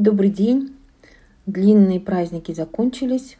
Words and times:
Добрый 0.00 0.30
день. 0.30 0.74
Длинные 1.44 2.00
праздники 2.00 2.52
закончились, 2.52 3.36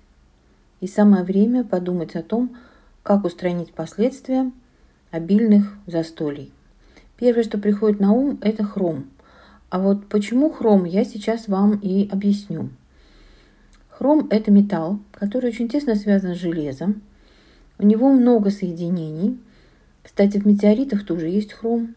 и 0.82 0.86
самое 0.86 1.24
время 1.24 1.64
подумать 1.64 2.16
о 2.16 2.22
том, 2.22 2.54
как 3.02 3.24
устранить 3.24 3.72
последствия 3.72 4.52
обильных 5.10 5.72
застолий. 5.86 6.52
Первое, 7.16 7.44
что 7.44 7.56
приходит 7.56 7.98
на 7.98 8.12
ум, 8.12 8.38
это 8.42 8.62
хром. 8.62 9.06
А 9.70 9.78
вот 9.78 10.06
почему 10.08 10.50
хром, 10.50 10.84
я 10.84 11.06
сейчас 11.06 11.48
вам 11.48 11.78
и 11.78 12.06
объясню. 12.12 12.68
Хром– 13.88 14.28
это 14.30 14.50
металл, 14.50 14.98
который 15.12 15.48
очень 15.48 15.70
тесно 15.70 15.94
связан 15.94 16.34
с 16.34 16.38
железом. 16.38 17.00
У 17.78 17.86
него 17.86 18.12
много 18.12 18.50
соединений. 18.50 19.40
Кстати, 20.02 20.36
в 20.36 20.46
метеоритах 20.46 21.06
тоже 21.06 21.28
есть 21.28 21.54
хром. 21.54 21.94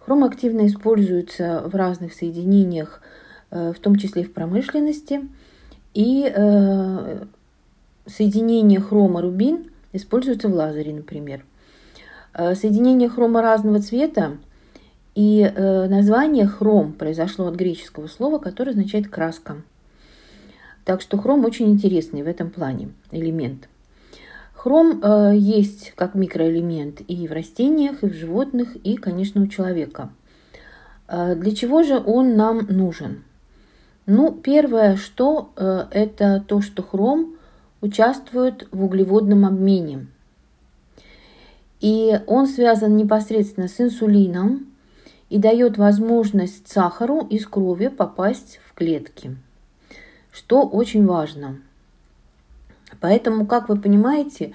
Хром 0.00 0.24
активно 0.24 0.66
используется 0.66 1.62
в 1.64 1.76
разных 1.76 2.12
соединениях 2.12 3.00
в 3.50 3.74
том 3.80 3.96
числе 3.96 4.22
и 4.22 4.24
в 4.24 4.32
промышленности. 4.32 5.28
И 5.94 6.30
э, 6.32 7.24
соединение 8.06 8.80
хрома-рубин 8.80 9.70
используется 9.92 10.48
в 10.48 10.54
лазере, 10.54 10.94
например. 10.94 11.44
Э, 12.32 12.54
соединение 12.54 13.08
хрома 13.08 13.42
разного 13.42 13.80
цвета 13.80 14.38
и 15.16 15.52
название 15.56 16.46
хром 16.46 16.92
произошло 16.92 17.48
от 17.48 17.56
греческого 17.56 18.06
слова, 18.06 18.38
которое 18.38 18.70
означает 18.70 19.08
краска. 19.08 19.56
Так 20.84 21.02
что 21.02 21.18
хром 21.18 21.44
очень 21.44 21.70
интересный 21.70 22.22
в 22.22 22.26
этом 22.26 22.50
плане 22.50 22.90
элемент. 23.10 23.68
Хром 24.60 25.00
э, 25.02 25.32
есть 25.36 25.92
как 25.96 26.14
микроэлемент 26.14 27.00
и 27.08 27.26
в 27.26 27.32
растениях, 27.32 28.02
и 28.02 28.06
в 28.08 28.12
животных, 28.12 28.76
и, 28.76 28.96
конечно, 28.96 29.40
у 29.40 29.46
человека. 29.46 30.10
Э, 31.08 31.34
для 31.34 31.54
чего 31.54 31.82
же 31.82 31.98
он 31.98 32.36
нам 32.36 32.66
нужен? 32.68 33.24
Ну, 34.12 34.32
первое, 34.32 34.96
что 34.96 35.52
э, 35.54 35.84
это 35.92 36.44
то, 36.44 36.60
что 36.62 36.82
хром 36.82 37.36
участвует 37.80 38.66
в 38.72 38.82
углеводном 38.82 39.46
обмене. 39.46 40.08
И 41.78 42.18
он 42.26 42.48
связан 42.48 42.96
непосредственно 42.96 43.68
с 43.68 43.80
инсулином 43.80 44.66
и 45.28 45.38
дает 45.38 45.78
возможность 45.78 46.66
сахару 46.66 47.20
из 47.20 47.46
крови 47.46 47.86
попасть 47.86 48.58
в 48.66 48.74
клетки, 48.74 49.36
что 50.32 50.62
очень 50.66 51.06
важно. 51.06 51.60
Поэтому, 53.00 53.46
как 53.46 53.68
вы 53.68 53.80
понимаете, 53.80 54.54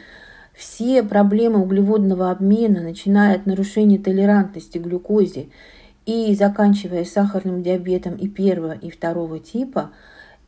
все 0.53 1.01
проблемы 1.01 1.61
углеводного 1.61 2.29
обмена, 2.29 2.81
начиная 2.81 3.37
от 3.37 3.45
нарушения 3.45 3.99
толерантности 3.99 4.79
к 4.79 4.83
глюкозе 4.83 5.47
и 6.05 6.33
заканчивая 6.35 7.03
сахарным 7.03 7.63
диабетом 7.63 8.15
и 8.15 8.27
первого, 8.27 8.73
и 8.73 8.89
второго 8.89 9.39
типа, 9.39 9.91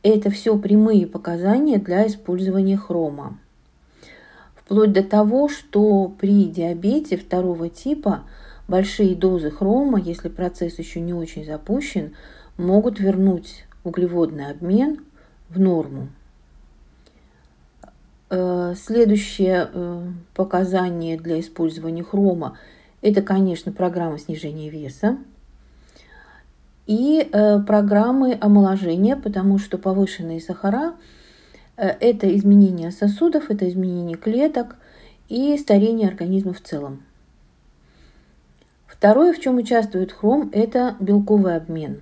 это 0.02 0.30
все 0.30 0.56
прямые 0.56 1.06
показания 1.06 1.78
для 1.78 2.06
использования 2.06 2.76
хрома. 2.76 3.38
Вплоть 4.54 4.92
до 4.92 5.02
того, 5.02 5.48
что 5.48 6.12
при 6.18 6.44
диабете 6.44 7.16
второго 7.16 7.68
типа 7.68 8.22
большие 8.68 9.16
дозы 9.16 9.50
хрома, 9.50 9.98
если 9.98 10.28
процесс 10.28 10.78
еще 10.78 11.00
не 11.00 11.14
очень 11.14 11.44
запущен, 11.44 12.14
могут 12.56 13.00
вернуть 13.00 13.64
углеводный 13.82 14.50
обмен 14.50 15.00
в 15.48 15.58
норму. 15.58 16.08
Э, 18.30 18.74
следующее 18.76 19.70
э, 19.72 20.02
показание 20.34 21.18
для 21.18 21.40
использования 21.40 22.04
хрома– 22.04 22.58
это, 23.00 23.22
конечно, 23.22 23.72
программа 23.72 24.18
снижения 24.18 24.68
веса 24.68 25.18
и 26.88 27.28
э, 27.30 27.60
программы 27.60 28.36
омоложения, 28.40 29.14
потому 29.14 29.58
что 29.58 29.76
повышенные 29.76 30.40
сахара 30.40 30.94
э,– 31.76 31.86
это 32.00 32.34
изменение 32.34 32.90
сосудов, 32.90 33.50
это 33.50 33.68
изменение 33.68 34.16
клеток 34.16 34.76
и 35.28 35.56
старение 35.58 36.08
организма 36.08 36.54
в 36.54 36.62
целом. 36.62 37.02
Второе, 38.86 39.34
в 39.34 39.38
чем 39.38 39.58
участвует 39.58 40.12
хром, 40.12 40.48
это 40.50 40.96
белковый 40.98 41.56
обмен, 41.56 42.00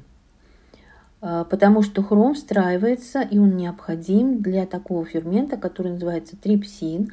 э, 1.20 1.44
потому 1.50 1.82
что 1.82 2.04
хром 2.04 2.34
встраивается 2.34 3.22
и 3.22 3.38
он 3.38 3.56
необходим 3.56 4.40
для 4.40 4.66
такого 4.66 5.04
фермента, 5.04 5.56
который 5.56 5.94
называется 5.94 6.36
трипсин, 6.36 7.12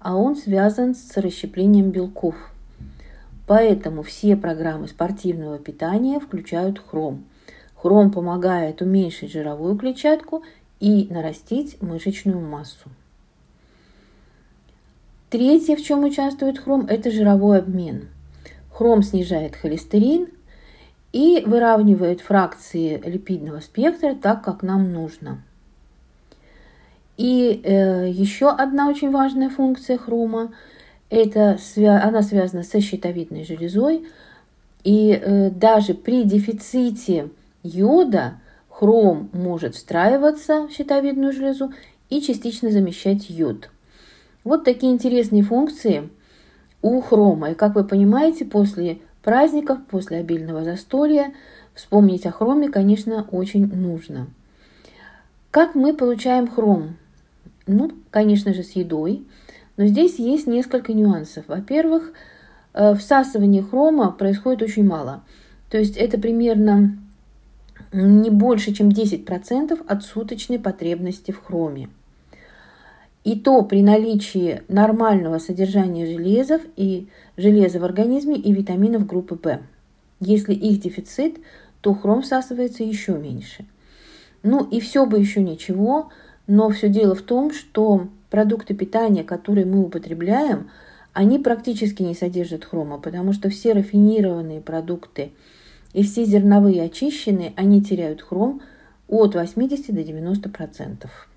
а 0.00 0.16
он 0.16 0.34
связан 0.34 0.96
с 0.96 1.16
расщеплением 1.16 1.92
белков– 1.92 2.34
Поэтому 3.46 4.02
все 4.02 4.36
программы 4.36 4.88
спортивного 4.88 5.58
питания 5.58 6.20
включают 6.20 6.78
хром. 6.78 7.24
Хром 7.74 8.12
помогает 8.12 8.80
уменьшить 8.80 9.32
жировую 9.32 9.76
клетчатку 9.76 10.42
и 10.78 11.08
нарастить 11.10 11.80
мышечную 11.82 12.40
массу. 12.40 12.88
Третье, 15.30 15.76
в 15.76 15.82
чем 15.82 16.04
участвует 16.04 16.58
хром, 16.58 16.86
это 16.88 17.10
жировой 17.10 17.58
обмен. 17.58 18.08
Хром 18.70 19.02
снижает 19.02 19.56
холестерин 19.56 20.28
и 21.12 21.42
выравнивает 21.46 22.20
фракции 22.20 23.00
липидного 23.04 23.60
спектра 23.60 24.14
так, 24.14 24.44
как 24.44 24.62
нам 24.62 24.92
нужно. 24.92 25.42
И 27.16 27.60
э, 27.64 28.10
еще 28.10 28.50
одна 28.50 28.88
очень 28.88 29.10
важная 29.10 29.50
функция 29.50 29.98
хрома 29.98 30.52
это, 31.12 31.58
она 31.76 32.22
связана 32.22 32.62
со 32.62 32.80
щитовидной 32.80 33.44
железой. 33.44 34.06
И 34.82 35.12
э, 35.12 35.50
даже 35.50 35.92
при 35.92 36.24
дефиците 36.24 37.28
йода 37.62 38.40
хром 38.70 39.28
может 39.32 39.74
встраиваться 39.74 40.66
в 40.66 40.72
щитовидную 40.72 41.32
железу 41.32 41.72
и 42.08 42.22
частично 42.22 42.70
замещать 42.70 43.28
йод. 43.28 43.68
Вот 44.42 44.64
такие 44.64 44.90
интересные 44.90 45.42
функции 45.42 46.08
у 46.80 47.00
хрома. 47.02 47.50
И 47.50 47.54
как 47.54 47.74
вы 47.74 47.84
понимаете, 47.84 48.46
после 48.46 48.98
праздников, 49.22 49.80
после 49.90 50.16
обильного 50.16 50.64
застолья 50.64 51.34
вспомнить 51.74 52.24
о 52.24 52.32
хроме, 52.32 52.70
конечно, 52.70 53.28
очень 53.30 53.66
нужно. 53.66 54.28
Как 55.50 55.74
мы 55.74 55.94
получаем 55.94 56.48
хром? 56.48 56.96
Ну, 57.66 57.92
конечно 58.10 58.54
же, 58.54 58.62
с 58.62 58.70
едой– 58.72 59.26
но 59.76 59.86
здесь 59.86 60.18
есть 60.18 60.46
несколько 60.46 60.92
нюансов. 60.92 61.44
Во-первых, 61.48 62.12
э, 62.74 62.94
всасывание 62.94 63.62
хрома 63.62 64.12
происходит 64.12 64.62
очень 64.62 64.84
мало. 64.84 65.22
То 65.70 65.78
есть 65.78 65.96
это 65.96 66.18
примерно 66.18 66.98
не 67.92 68.30
больше, 68.30 68.72
чем 68.72 68.90
10% 68.90 69.80
от 69.86 70.04
суточной 70.04 70.58
потребности 70.58 71.30
в 71.30 71.42
хроме. 71.42 71.88
И 73.24 73.38
то 73.38 73.62
при 73.62 73.82
наличии 73.82 74.62
нормального 74.68 75.38
содержания 75.38 76.06
железов 76.06 76.62
и 76.76 77.08
железа 77.36 77.78
в 77.78 77.84
организме 77.84 78.36
и 78.36 78.52
витаминов 78.52 79.06
группы 79.06 79.38
В. 79.42 79.60
Если 80.20 80.54
их 80.54 80.80
дефицит, 80.80 81.38
то 81.80 81.94
хром 81.94 82.22
всасывается 82.22 82.82
еще 82.82 83.12
меньше. 83.12 83.64
Ну 84.42 84.64
и 84.64 84.80
все 84.80 85.06
бы 85.06 85.18
еще 85.18 85.40
ничего, 85.40 86.08
но 86.46 86.68
все 86.70 86.88
дело 86.88 87.14
в 87.14 87.22
том, 87.22 87.52
что 87.52 88.08
продукты 88.32 88.74
питания, 88.74 89.22
которые 89.22 89.66
мы 89.66 89.84
употребляем, 89.84 90.70
они 91.12 91.38
практически 91.38 92.02
не 92.02 92.14
содержат 92.14 92.64
хрома, 92.64 92.98
потому 92.98 93.34
что 93.34 93.50
все 93.50 93.74
рафинированные 93.74 94.62
продукты 94.62 95.32
и 95.92 96.02
все 96.02 96.24
зерновые 96.24 96.82
очищенные, 96.82 97.52
они 97.56 97.82
теряют 97.82 98.22
хром 98.22 98.62
от 99.06 99.34
80 99.34 99.94
до 99.94 100.02
90 100.02 100.48
процентов. 100.48 101.28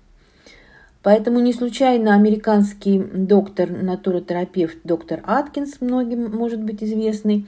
Поэтому 1.02 1.38
не 1.40 1.52
случайно 1.52 2.14
американский 2.14 2.98
доктор, 2.98 3.70
натуротерапевт 3.70 4.78
доктор 4.82 5.20
Аткинс, 5.24 5.82
многим 5.82 6.34
может 6.34 6.62
быть 6.62 6.82
известный, 6.82 7.46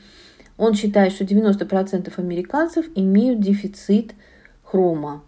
он 0.58 0.74
считает, 0.74 1.14
что 1.14 1.24
90% 1.24 2.12
американцев 2.18 2.84
имеют 2.94 3.40
дефицит 3.40 4.12
хрома. 4.62 5.22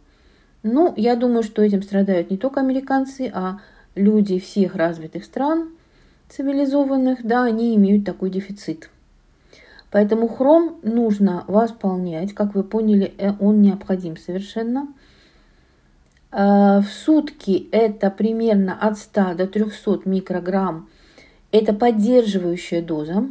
Ну, 0.63 0.93
я 0.99 1.17
думаю, 1.17 1.43
что 1.43 1.63
этим 1.63 1.83
страдают 1.83 2.31
не 2.31 2.37
только 2.37 2.61
американцы, 2.61 3.31
а 3.33 3.61
люди 4.01 4.39
всех 4.39 4.75
развитых 4.75 5.25
стран 5.25 5.71
цивилизованных, 6.29 7.25
да, 7.25 7.45
они 7.45 7.75
имеют 7.77 8.05
такой 8.05 8.31
дефицит. 8.31 8.91
Поэтому 9.91 10.29
хром 10.29 10.79
нужно 10.83 11.45
восполнять. 11.49 12.33
Как 12.33 12.55
вы 12.55 12.63
поняли, 12.63 13.13
э, 13.19 13.33
он 13.41 13.61
необходим 13.61 14.17
совершенно. 14.17 14.89
А, 16.33 16.81
в 16.81 16.87
сутки 16.87 17.69
это 17.73 18.11
примерно 18.11 18.79
от 18.81 18.99
100 18.99 19.35
до 19.35 19.47
300 19.49 20.03
микрограмм. 20.05 20.89
Это 21.51 21.73
поддерживающая 21.73 22.83
доза. 22.83 23.27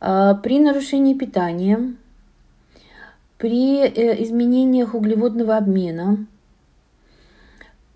А, 0.00 0.34
при 0.34 0.58
нарушении 0.58 1.14
питания, 1.14 1.94
при 3.38 3.82
э, 3.82 4.22
изменениях 4.24 4.94
углеводного 4.94 5.56
обмена, 5.56 6.26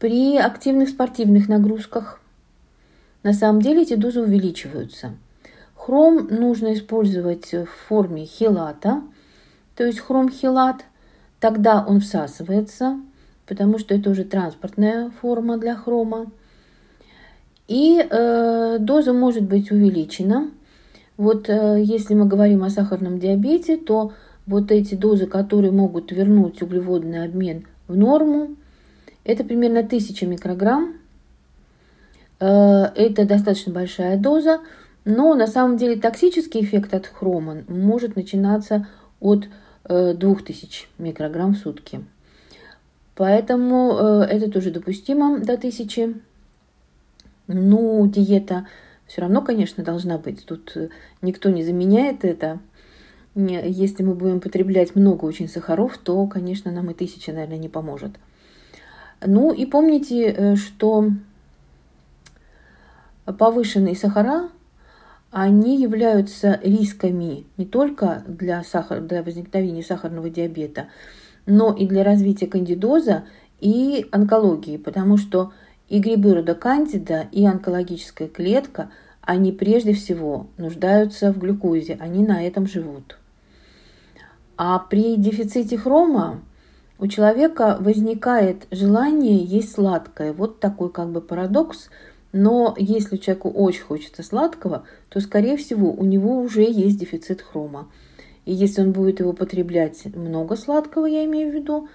при 0.01 0.39
активных 0.39 0.89
спортивных 0.89 1.47
нагрузках 1.49 2.21
на 3.23 3.35
самом 3.35 3.61
деле 3.61 3.83
эти 3.83 3.95
дозы 3.95 4.23
увеличиваются. 4.23 5.13
Хром 5.75 6.27
нужно 6.31 6.73
использовать 6.73 7.53
в 7.53 7.67
форме 7.87 8.25
хилата, 8.25 9.03
то 9.77 9.85
есть 9.85 10.01
хром-хилат, 10.01 10.87
тогда 11.39 11.85
он 11.87 12.01
всасывается, 12.01 12.99
потому 13.47 13.79
что 13.79 13.95
это 13.95 14.09
уже 14.11 14.25
транспортная 14.25 15.11
форма 15.21 15.59
для 15.59 15.77
хрома. 15.77 16.31
И 17.69 18.03
э, 18.03 18.79
доза 18.81 19.13
может 19.13 19.43
быть 19.43 19.71
увеличена. 19.71 20.51
Вот 21.19 21.51
э, 21.51 21.83
если 21.83 22.15
мы 22.15 22.25
говорим 22.25 22.65
о 22.65 22.71
сахарном 22.71 23.19
диабете, 23.19 23.77
то 23.77 24.15
вот 24.47 24.73
эти 24.73 24.95
дозы, 24.95 25.27
которые 25.27 25.73
могут 25.73 26.11
вернуть 26.11 26.63
углеводный 26.63 27.25
обмен 27.25 27.67
в 27.87 27.97
норму, 27.97 28.57
это 29.25 29.45
примерно 29.45 29.81
1000 29.81 30.27
микрограмм. 30.27 30.95
Э, 32.41 32.85
это 32.95 33.25
достаточно 33.25 33.73
большая 33.73 34.17
доза, 34.17 34.61
но 35.05 35.35
на 35.35 35.47
самом 35.47 35.77
деле 35.77 35.97
токсический 36.01 36.63
эффект 36.63 36.95
от 36.95 37.07
хрома 37.07 37.63
может 37.69 38.17
начинаться 38.17 38.87
от 39.21 39.49
2000 39.85 40.85
э, 40.99 41.03
микрограмм 41.03 41.55
в 41.55 41.59
сутки. 41.59 42.05
Поэтому 43.15 43.93
э, 43.93 44.27
это 44.31 44.51
тоже 44.51 44.71
допустимо 44.71 45.39
до 45.39 45.55
1000. 45.55 46.15
Ну, 47.49 48.07
диета 48.07 48.67
все 49.07 49.23
равно, 49.23 49.43
конечно, 49.43 49.83
должна 49.83 50.19
быть. 50.19 50.45
Тут 50.47 50.77
никто 51.21 51.51
не 51.51 51.65
заменяет 51.65 52.25
это. 52.25 52.61
Если 53.35 54.03
мы 54.03 54.15
будем 54.15 54.41
потреблять 54.41 54.95
много 54.95 55.25
очень 55.25 55.49
сахаров, 55.49 55.99
то, 55.99 56.27
конечно, 56.27 56.71
нам 56.71 56.91
и 56.91 56.95
тысяча, 56.95 57.33
наверное, 57.33 57.59
не 57.59 57.69
поможет. 57.69 58.13
Ну 59.25 59.53
и 59.53 59.67
помните, 59.67 60.57
что 60.57 61.11
повышенные 63.25 63.95
сахара, 63.95 64.49
они 65.31 65.81
являются 65.81 66.59
рисками 66.63 67.45
не 67.57 67.65
только 67.65 68.25
для, 68.27 68.65
сахар, 68.65 69.01
для 69.01 69.23
возникновения 69.23 69.83
сахарного 69.83 70.29
диабета, 70.29 70.89
но 71.47 71.73
и 71.73 71.87
для 71.87 72.03
развития 72.03 72.47
кандидоза 72.47 73.25
и 73.61 74.07
онкологии, 74.11 74.77
потому 74.77 75.17
что 75.17 75.53
и 75.89 76.01
грибы 76.01 76.35
рода 76.35 76.55
кандида, 76.55 77.27
и 77.31 77.45
онкологическая 77.47 78.29
клетка, 78.29 78.91
они 79.21 79.53
прежде 79.53 79.93
всего 79.93 80.47
нуждаются 80.57 81.33
в 81.33 81.39
глюкозе, 81.39 81.97
они 82.01 82.25
на 82.25 82.45
этом 82.45 82.67
живут. 82.67 83.19
А 84.57 84.79
при 84.79 85.17
дефиците 85.17 85.79
хрома 85.79 86.41
у 87.01 87.07
человека 87.07 87.77
возникает 87.81 88.67
желание 88.71 89.39
есть 89.39 89.73
сладкое. 89.73 90.33
Вот 90.33 90.61
такой 90.61 90.91
как 90.91 91.11
бы 91.11 91.21
парадокс– 91.21 91.89
но 92.33 92.75
если 92.79 93.17
человеку 93.17 93.51
очень 93.51 93.83
хочется 93.83 94.23
сладкого, 94.23 94.85
то, 95.09 95.21
скорее 95.21 95.57
всего, 95.57 95.91
у 95.93 96.05
него 96.05 96.41
уже 96.41 96.63
есть 96.63 96.99
дефицит 96.99 97.43
хрома. 97.43 97.89
И 98.45 98.53
если 98.53 98.83
он 98.83 98.93
будет 98.93 99.21
его 99.21 99.33
потреблять 99.33 100.05
много 100.15 100.57
сладкого, 100.57 101.07
я 101.07 101.25
имею 101.25 101.51
в 101.51 101.55
виду, 101.55 101.89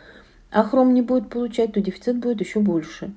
а 0.52 0.64
хром 0.64 0.94
не 0.94 1.02
будет 1.02 1.30
получать, 1.30 1.74
то 1.74 1.82
дефицит 1.82 2.18
будет 2.18 2.42
еще 2.42 2.60
больше. 2.60 3.14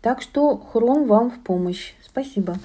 Так 0.00 0.22
что 0.22 0.56
хром 0.56 1.06
вам 1.06 1.30
в 1.30 1.40
помощь. 1.40 1.94
Спасибо. 2.04 2.56